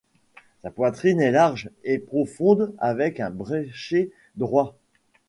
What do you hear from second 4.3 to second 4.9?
droit.